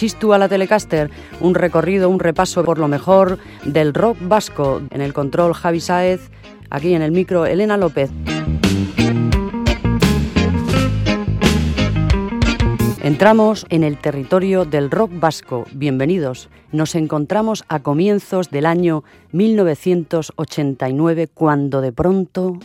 [0.00, 1.10] Chistu a la Telecaster,
[1.40, 4.80] un recorrido, un repaso por lo mejor del rock vasco.
[4.88, 6.30] En el control Javi Saez,
[6.70, 8.10] aquí en el micro Elena López.
[13.02, 15.66] Entramos en el territorio del rock vasco.
[15.74, 16.48] Bienvenidos.
[16.72, 22.58] Nos encontramos a comienzos del año 1989 cuando de pronto...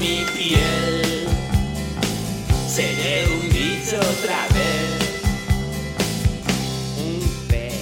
[0.00, 1.28] mi piel.
[2.68, 4.90] Seré un bicho otra vez.
[6.98, 7.74] Un pez.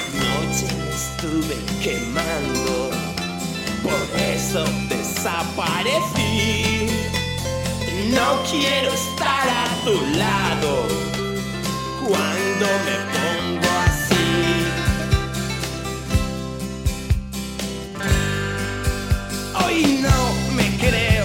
[0.00, 2.90] Anoche me estuve quemando.
[3.82, 6.36] Por eso desaparecí.
[8.10, 10.72] No quiero estar a tu lado
[12.04, 13.67] cuando me pongo.
[19.68, 21.17] hoy no me crees.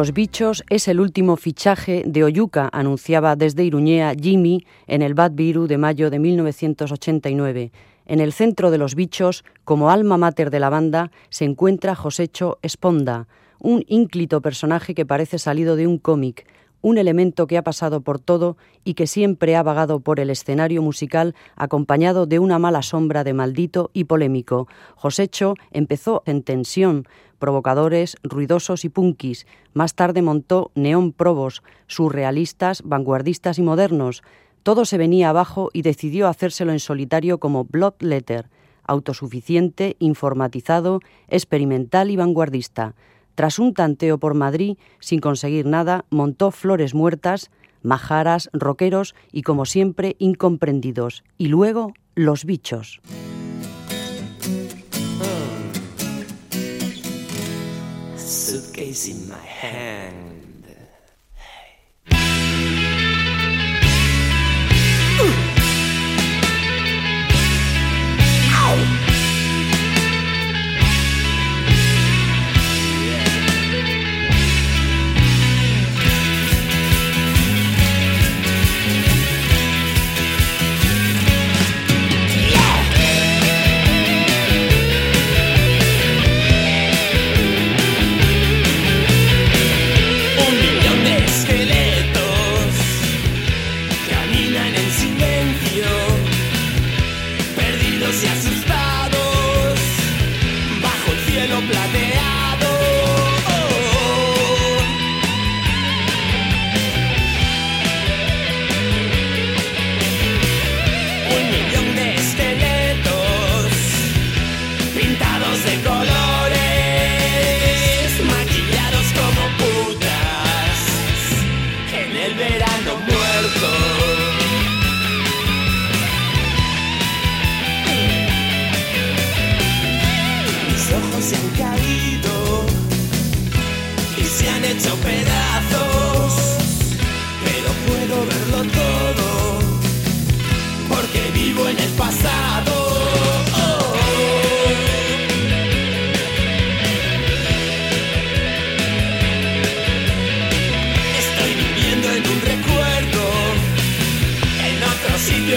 [0.00, 5.32] Los bichos es el último fichaje de Oyuca, anunciaba desde Iruñea Jimmy en el Bad
[5.32, 7.70] Viru de mayo de 1989.
[8.06, 12.58] En el centro de los bichos, como alma mater de la banda, se encuentra Josecho
[12.62, 16.46] Esponda, un ínclito personaje que parece salido de un cómic,
[16.82, 20.82] un elemento que ha pasado por todo y que siempre ha vagado por el escenario
[20.82, 24.68] musical acompañado de una mala sombra de maldito y polémico.
[24.96, 27.06] Josecho empezó en tensión,
[27.38, 29.46] provocadores, ruidosos y punkis.
[29.74, 34.22] Más tarde montó Neón Probos, surrealistas, vanguardistas y modernos.
[34.62, 38.48] Todo se venía abajo y decidió hacérselo en solitario como Bloodletter,
[38.84, 42.94] autosuficiente, informatizado, experimental y vanguardista.
[43.34, 47.50] Tras un tanteo por Madrid, sin conseguir nada, montó Flores Muertas,
[47.82, 51.24] Majaras, Roqueros y, como siempre, incomprendidos.
[51.38, 53.00] Y luego, Los Bichos.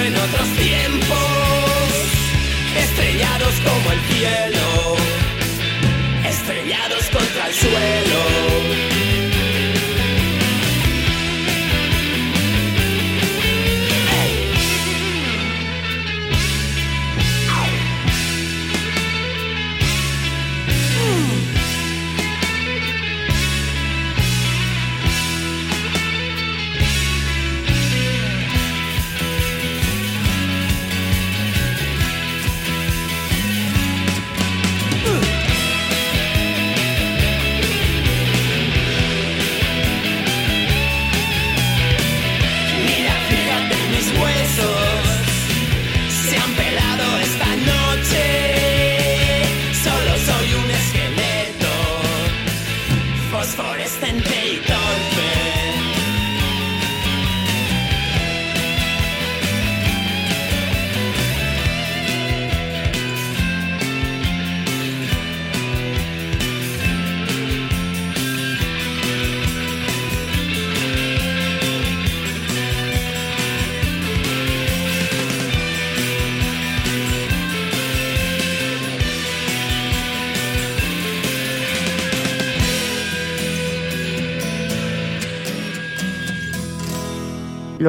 [0.05, 1.17] en otros tiempos,
[2.77, 4.97] estrellados como el cielo,
[6.27, 8.42] estrellados contra el suelo.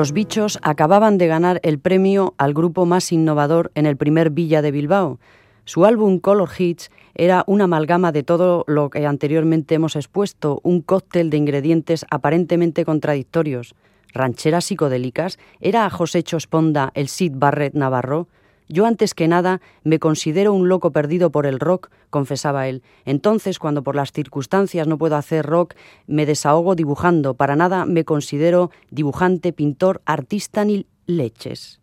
[0.04, 4.60] Los bichos acababan de ganar el premio al grupo más innovador en el primer Villa
[4.60, 5.18] de Bilbao.
[5.64, 10.82] Su álbum Color Hits era una amalgama de todo lo que anteriormente hemos expuesto, un
[10.82, 13.74] cóctel de ingredientes aparentemente contradictorios.
[14.12, 18.28] Rancheras psicodélicas, ¿era José Chosponda el Sid Barrett Navarro?
[18.68, 22.82] Yo antes que nada me considero un loco perdido por el rock, confesaba él.
[23.04, 25.74] Entonces, cuando por las circunstancias no puedo hacer rock,
[26.06, 27.34] me desahogo dibujando.
[27.34, 31.80] Para nada me considero dibujante, pintor, artista ni leches.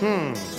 [0.00, 0.53] Hmm.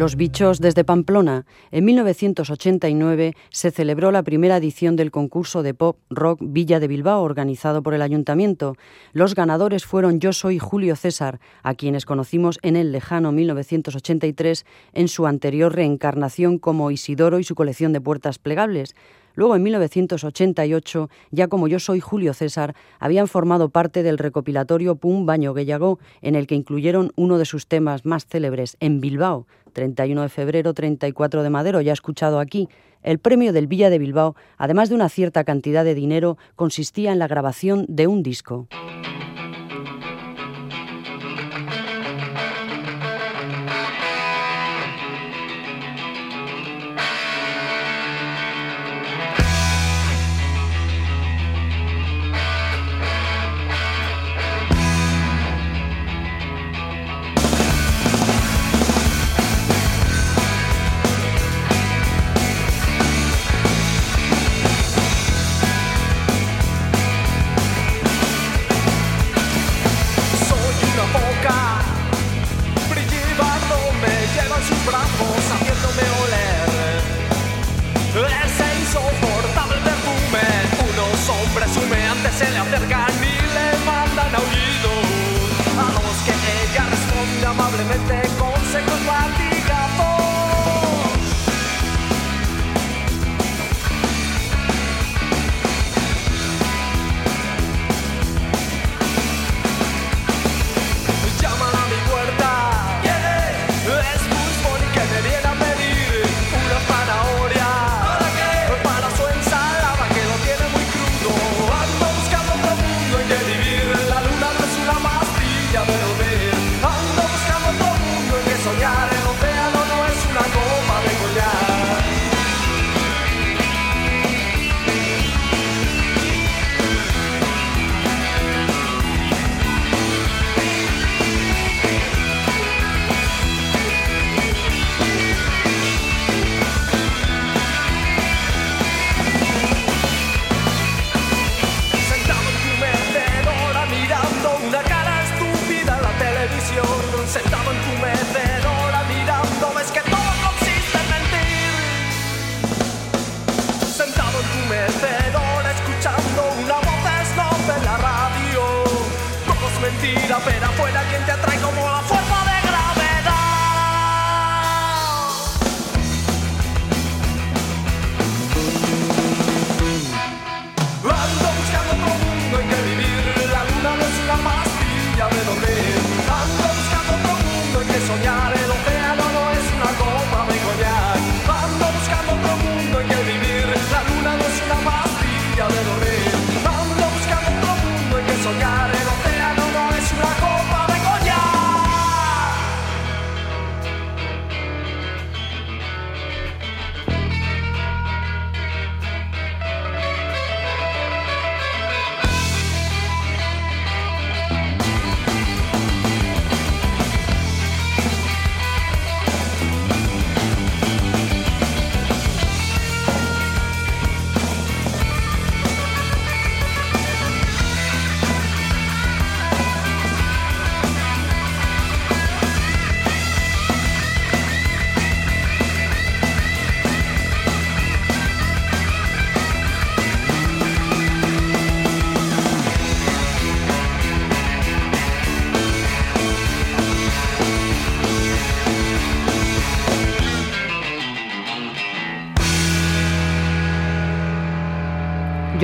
[0.00, 1.44] Los bichos desde Pamplona.
[1.70, 7.22] En 1989 se celebró la primera edición del concurso de pop rock Villa de Bilbao
[7.22, 8.76] organizado por el ayuntamiento.
[9.12, 14.64] Los ganadores fueron Yo Soy Julio César, a quienes conocimos en el lejano 1983
[14.94, 18.94] en su anterior reencarnación como Isidoro y su colección de puertas plegables.
[19.34, 25.26] Luego, en 1988, ya como yo soy Julio César, habían formado parte del recopilatorio Pum
[25.26, 30.22] Baño Guellagó, en el que incluyeron uno de sus temas más célebres, En Bilbao, 31
[30.22, 32.68] de febrero, 34 de Madero, ya escuchado aquí.
[33.02, 37.18] El premio del Villa de Bilbao, además de una cierta cantidad de dinero, consistía en
[37.18, 38.68] la grabación de un disco.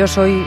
[0.06, 0.44] Yo soy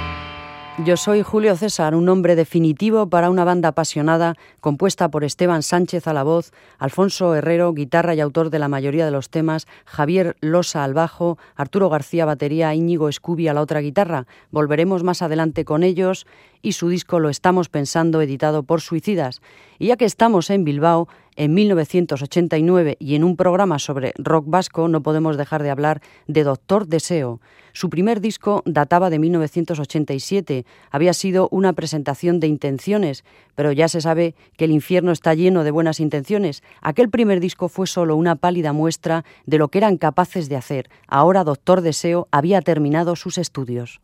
[0.85, 6.07] yo soy Julio César, un nombre definitivo para una banda apasionada compuesta por Esteban Sánchez
[6.07, 10.37] a la voz, Alfonso Herrero, guitarra y autor de la mayoría de los temas, Javier
[10.39, 14.27] Losa al bajo, Arturo García batería, Íñigo Escubi a la otra guitarra.
[14.51, 16.25] Volveremos más adelante con ellos
[16.61, 19.41] y su disco Lo estamos pensando, editado por Suicidas.
[19.77, 21.09] Y ya que estamos en Bilbao,
[21.39, 26.43] en 1989 y en un programa sobre rock vasco, no podemos dejar de hablar de
[26.43, 27.39] Doctor Deseo.
[27.71, 33.23] Su primer disco databa de 1987, había sido una presentación de intenciones,
[33.55, 36.61] pero ya se sabe que el infierno está lleno de buenas intenciones.
[36.81, 40.89] Aquel primer disco fue solo una pálida muestra de lo que eran capaces de hacer.
[41.07, 44.01] Ahora Doctor Deseo había terminado sus estudios.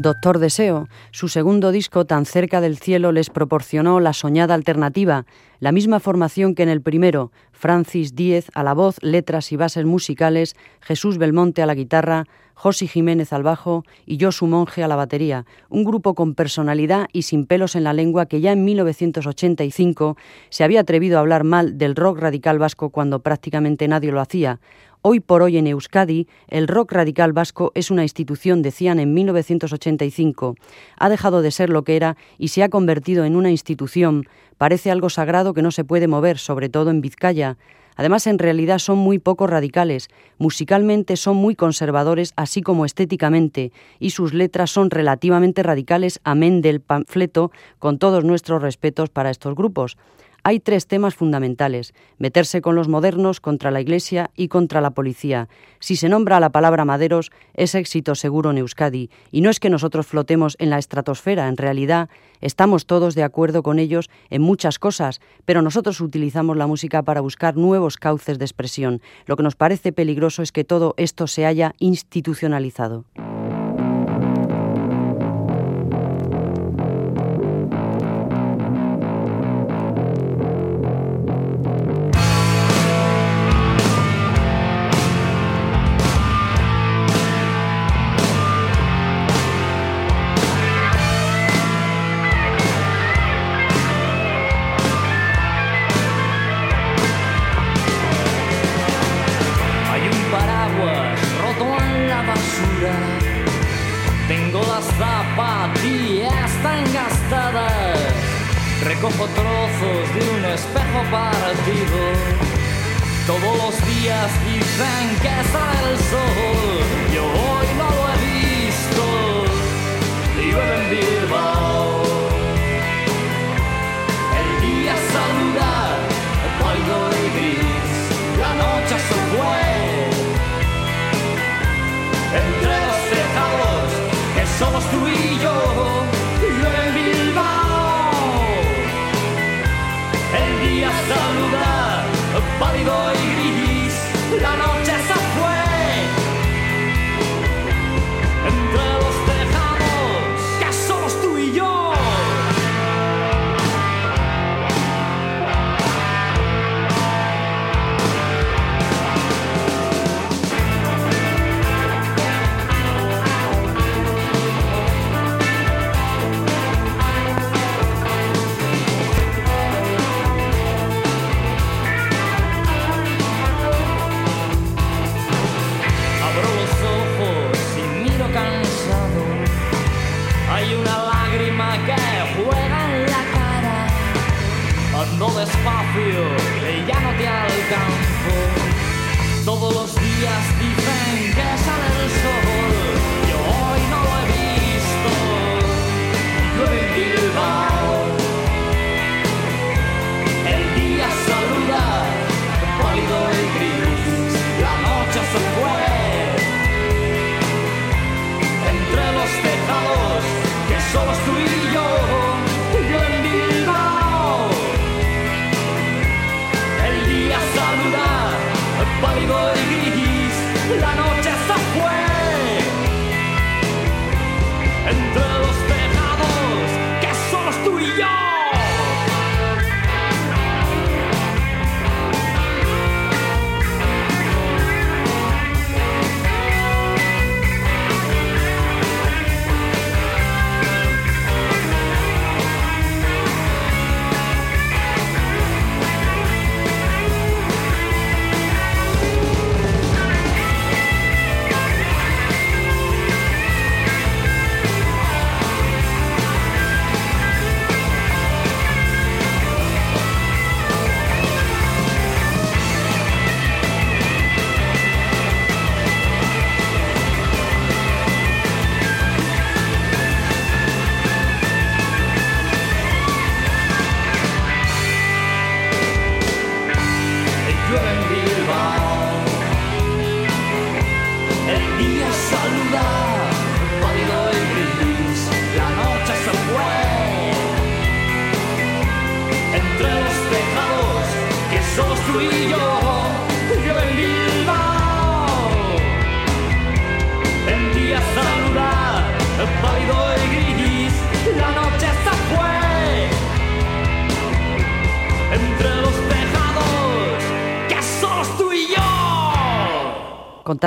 [0.00, 5.26] Doctor Deseo, su segundo disco Tan cerca del cielo les proporcionó la soñada alternativa,
[5.58, 9.84] la misma formación que en el primero, Francis Díez a la voz, letras y bases
[9.84, 14.96] musicales, Jesús Belmonte a la guitarra, Josi Jiménez al bajo y Josu Monge a la
[14.96, 20.16] batería, un grupo con personalidad y sin pelos en la lengua que ya en 1985
[20.48, 24.58] se había atrevido a hablar mal del rock radical vasco cuando prácticamente nadie lo hacía.
[25.10, 30.54] Hoy por hoy en Euskadi, el rock radical vasco es una institución, decían en 1985.
[30.98, 34.26] Ha dejado de ser lo que era y se ha convertido en una institución.
[34.58, 37.56] Parece algo sagrado que no se puede mover, sobre todo en Vizcaya.
[37.96, 40.10] Además, en realidad son muy poco radicales.
[40.36, 46.82] Musicalmente son muy conservadores, así como estéticamente, y sus letras son relativamente radicales, amén del
[46.82, 49.96] panfleto, con todos nuestros respetos para estos grupos.
[50.48, 55.46] Hay tres temas fundamentales, meterse con los modernos, contra la Iglesia y contra la policía.
[55.78, 59.10] Si se nombra la palabra maderos, es éxito seguro en Euskadi.
[59.30, 62.08] Y no es que nosotros flotemos en la estratosfera, en realidad
[62.40, 67.20] estamos todos de acuerdo con ellos en muchas cosas, pero nosotros utilizamos la música para
[67.20, 69.02] buscar nuevos cauces de expresión.
[69.26, 73.04] Lo que nos parece peligroso es que todo esto se haya institucionalizado.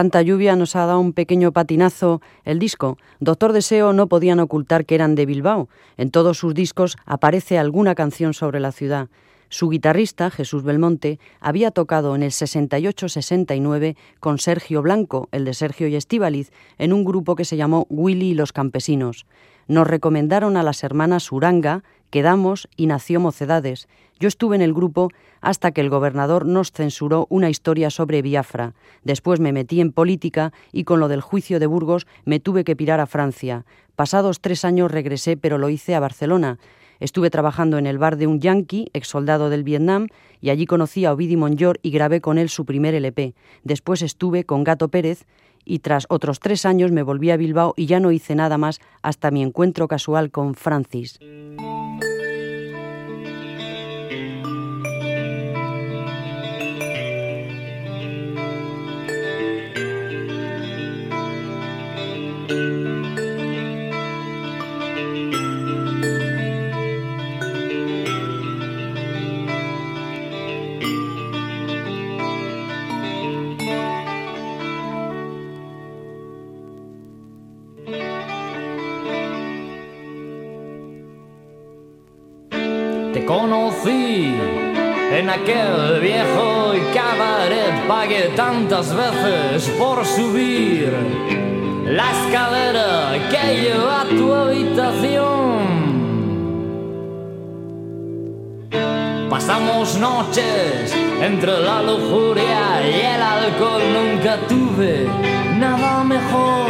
[0.01, 2.97] Tanta lluvia nos ha dado un pequeño patinazo el disco.
[3.19, 5.69] Doctor Deseo no podían ocultar que eran de Bilbao.
[5.95, 9.09] En todos sus discos aparece alguna canción sobre la ciudad.
[9.49, 15.87] Su guitarrista, Jesús Belmonte, había tocado en el 68-69 con Sergio Blanco, el de Sergio
[15.87, 19.27] y Estíbaliz, en un grupo que se llamó Willy y los Campesinos.
[19.67, 23.87] Nos recomendaron a las hermanas Uranga, quedamos y nació Mocedades.
[24.19, 25.09] Yo estuve en el grupo
[25.41, 28.75] hasta que el gobernador nos censuró una historia sobre Biafra.
[29.03, 32.75] Después me metí en política y con lo del juicio de Burgos me tuve que
[32.75, 33.65] pirar a Francia.
[33.95, 36.59] Pasados tres años regresé, pero lo hice a Barcelona.
[36.99, 40.07] Estuve trabajando en el bar de un yankee, ex soldado del Vietnam,
[40.39, 43.33] y allí conocí a Ovidi Monllor y grabé con él su primer LP.
[43.63, 45.25] Después estuve con Gato Pérez
[45.65, 48.79] y tras otros tres años me volví a Bilbao y ya no hice nada más
[49.01, 51.19] hasta mi encuentro casual con Francis.
[85.41, 90.93] Aquel viejo cabaret, pagué tantas veces por subir
[91.85, 95.61] la escalera que lleva a tu habitación.
[99.29, 105.07] Pasamos noches entre la lujuria y el alcohol, nunca tuve
[105.57, 106.69] nada mejor.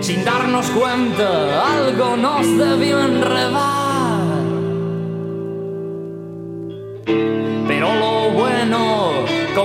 [0.00, 1.28] Sin darnos cuenta,
[1.74, 3.87] algo nos debió enredar.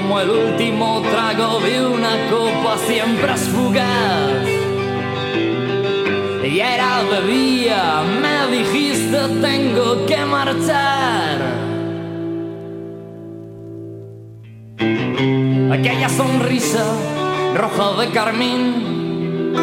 [0.03, 4.47] Como el último trago de una copa, siempre es fugaz.
[6.43, 11.39] Y era de día, me dijiste tengo que marchar.
[15.71, 16.85] Aquella sonrisa
[17.55, 19.53] roja de carmín,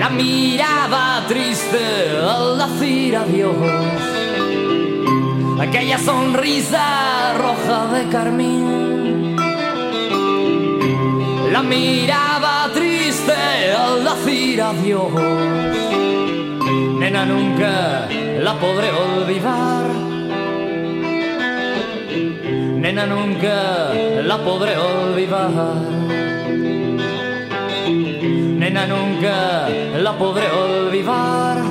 [0.00, 1.84] la mirada triste
[2.18, 3.91] al decir adiós
[5.62, 9.36] aquella sonrisa roja de carmín,
[11.52, 13.32] la mirada triste
[13.84, 15.12] al decir adiós.
[16.98, 18.08] Nena, nunca
[18.40, 19.86] la podré olvidar.
[22.82, 23.92] Nena, nunca
[24.30, 25.76] la podré olvidar.
[28.60, 29.68] Nena, nunca
[30.06, 31.61] la podré olvidar.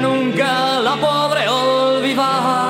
[0.00, 2.63] Nunca la podré olvidar.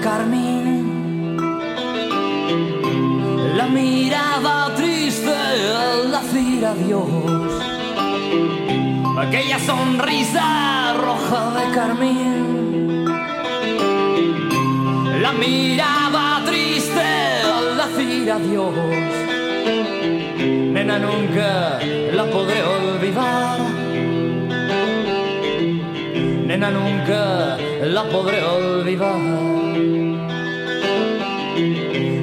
[0.00, 1.36] Carmín,
[3.56, 7.52] la mirada triste al decir adiós,
[9.18, 13.04] aquella sonrisa roja de carmín,
[15.22, 17.06] la mirada triste
[17.54, 18.74] al decir adiós,
[20.74, 21.78] nena nunca
[22.12, 23.58] la podré olvidar.
[26.46, 29.55] Nena nunca la podré olvidar.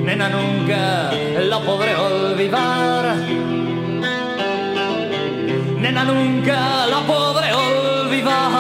[0.06, 1.12] Nena nunca
[1.52, 3.16] la podré olvidar.
[5.80, 8.53] Nena nunca la podré olvidar.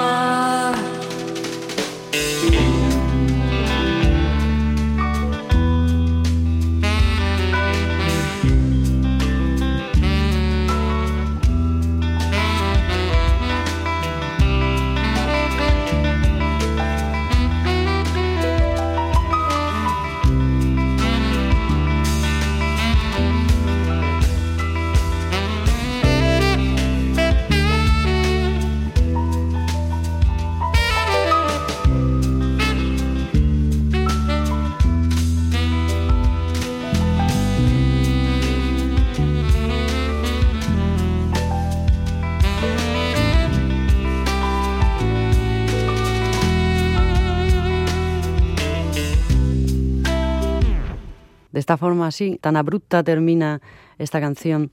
[51.64, 53.62] Esta forma así, tan abrupta termina
[53.98, 54.70] esta canción.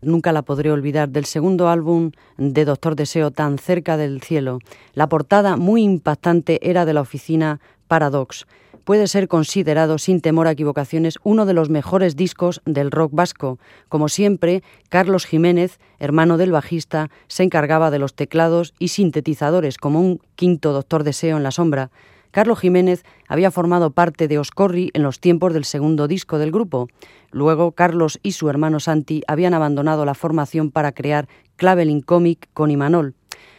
[0.00, 4.58] Nunca la podré olvidar del segundo álbum de Doctor Deseo, Tan cerca del cielo.
[4.92, 8.44] La portada muy impactante era de la oficina Paradox
[8.84, 13.58] puede ser considerado, sin temor a equivocaciones, uno de los mejores discos del rock vasco.
[13.88, 20.00] Como siempre, Carlos Jiménez, hermano del bajista, se encargaba de los teclados y sintetizadores como
[20.00, 21.90] un quinto doctor deseo en la sombra.
[22.32, 26.88] Carlos Jiménez había formado parte de Oscorri en los tiempos del segundo disco del grupo.
[27.30, 32.70] Luego, Carlos y su hermano Santi habían abandonado la formación para crear Claveling Comic con
[32.70, 33.14] Imanol.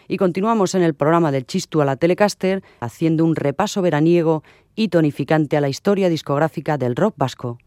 [0.07, 4.43] Y continuamos en el programa del Chistu a la Telecaster haciendo un repaso veraniego
[4.75, 7.59] y tonificante a la historia discográfica del rock vasco.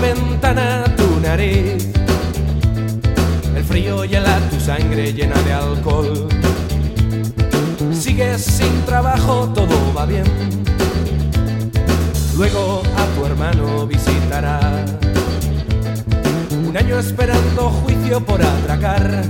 [0.00, 1.90] Ventana tu nariz
[3.70, 6.28] frío hiela tu sangre llena de alcohol.
[7.92, 10.24] Sigues sin trabajo, todo va bien.
[12.36, 14.58] Luego a tu hermano visitará.
[16.68, 19.22] Un año esperando juicio por atracar.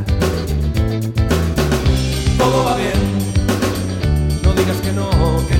[2.38, 3.00] Todo va bien.
[4.42, 5.10] No digas que no,
[5.48, 5.56] que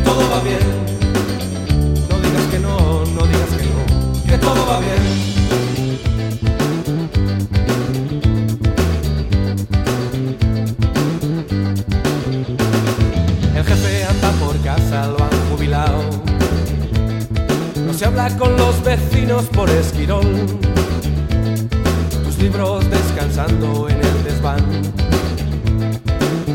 [18.10, 20.26] habla con los vecinos por esquirol.
[22.24, 24.64] Tus libros descansando en el desván.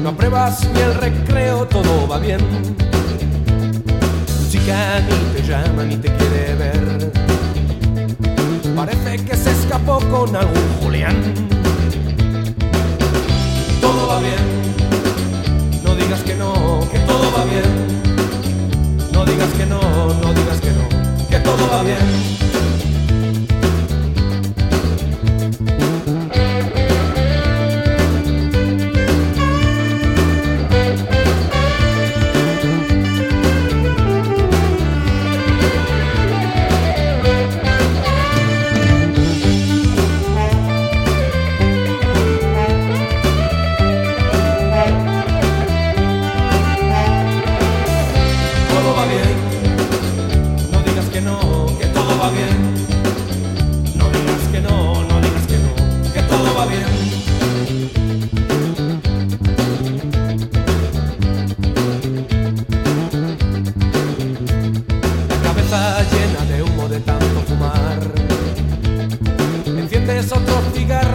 [0.04, 2.40] No apruebas ni el recreo, todo va bien.
[4.28, 7.12] Tu chica ni te llama ni te quiere ver.
[8.76, 11.16] Parece que se escapó con algún Julián.
[13.82, 14.44] Todo va bien.
[15.84, 16.54] No digas que no,
[16.92, 17.96] que todo va bien
[19.12, 20.95] no digas que no, no digas que no,
[21.46, 22.75] todo.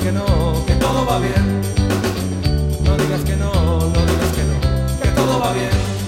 [0.00, 1.60] que no, que todo va bien.
[2.82, 5.99] No digas que no, no digas que no, que todo va bien.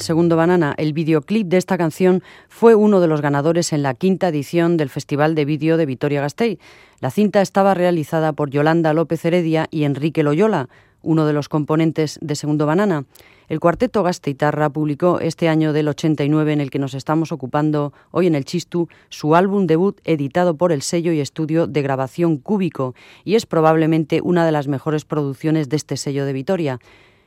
[0.00, 0.74] Segundo Banana.
[0.78, 4.88] El videoclip de esta canción fue uno de los ganadores en la quinta edición del
[4.88, 6.58] Festival de Vídeo de Vitoria-Gasteiz.
[7.00, 10.68] La cinta estaba realizada por Yolanda López Heredia y Enrique Loyola,
[11.02, 13.04] uno de los componentes de Segundo Banana.
[13.48, 18.26] El cuarteto Gasteitarra publicó este año del 89, en el que nos estamos ocupando hoy
[18.26, 22.94] en el Chistu, su álbum debut editado por el sello y estudio de grabación Cúbico,
[23.24, 26.78] y es probablemente una de las mejores producciones de este sello de Vitoria.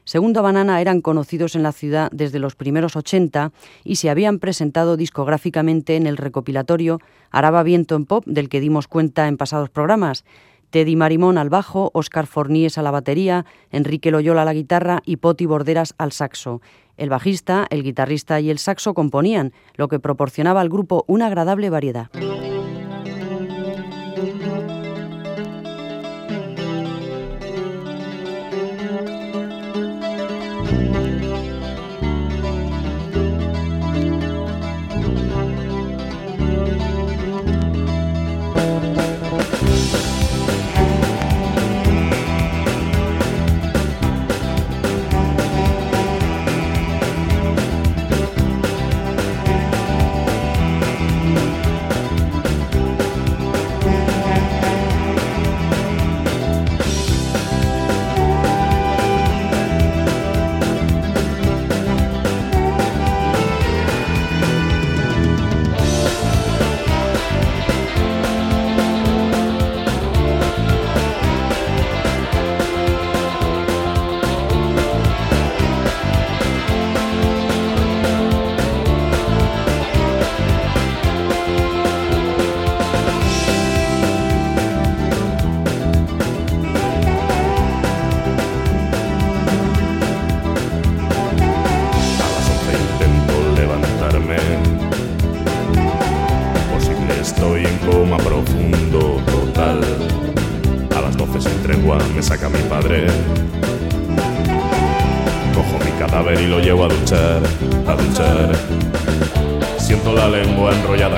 [0.06, 3.52] Segundo Banana eran conocidos en la ciudad desde los primeros 80
[3.84, 7.00] y se habían presentado discográficamente en el recopilatorio
[7.32, 10.24] Araba Viento en Pop, del que dimos cuenta en pasados programas.
[10.70, 15.18] Teddy Marimón al bajo, Óscar Forníes a la batería, Enrique Loyola a la guitarra y
[15.18, 16.62] Poti Borderas al saxo.
[16.98, 21.72] El bajista, el guitarrista y el saxo componían, lo que proporcionaba al grupo una agradable
[21.72, 22.10] variedad.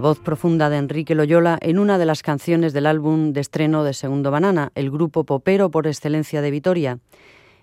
[0.00, 3.94] voz profunda de Enrique Loyola en una de las canciones del álbum de estreno de
[3.94, 6.98] Segundo Banana, el grupo popero por excelencia de Vitoria.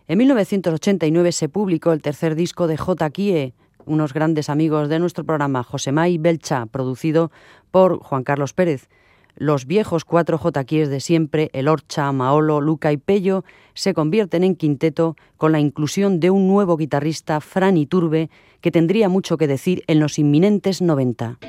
[0.08, 3.10] En 1989 se publicó el tercer disco de J.
[3.10, 3.54] Kie,
[3.86, 7.32] unos grandes amigos de nuestro programa, Josemay Belcha, producido
[7.72, 8.90] por Juan Carlos Pérez.
[9.36, 10.64] Los viejos cuatro J.
[10.64, 15.60] Kies de siempre, el Orcha, Maolo, Luca y Pello, se convierten en quinteto con la
[15.60, 18.30] inclusión de un nuevo guitarrista, Fran Iturbe,
[18.62, 21.40] que tendría mucho que decir en los inminentes 90.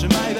[0.00, 0.34] Trzymaj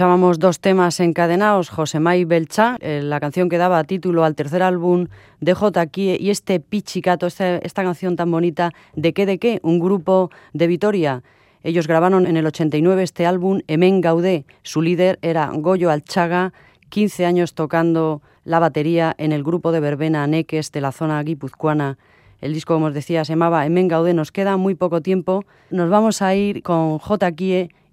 [0.00, 5.08] Escuchábamos dos temas encadenados, Josemay Belcha, eh, la canción que daba título al tercer álbum
[5.42, 5.88] de J.
[5.92, 9.60] y este Pichicato, esta, esta canción tan bonita, ¿De qué de qué?
[9.62, 11.22] Un grupo de Vitoria.
[11.62, 14.46] Ellos grabaron en el 89 este álbum, Emen Gaudé.
[14.62, 16.54] Su líder era Goyo Alchaga,
[16.88, 21.98] 15 años tocando la batería en el grupo de verbena Neques de la zona guipuzcoana.
[22.40, 24.14] El disco, como os decía, se llamaba Emen Gaudé.
[24.14, 25.44] Nos queda muy poco tiempo.
[25.68, 27.32] Nos vamos a ir con J.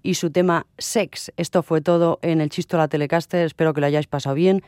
[0.02, 1.32] y su tema Sex.
[1.36, 3.46] Esto fue todo en el Chisto la Telecaster.
[3.46, 4.62] Espero que lo hayáis pasado bien.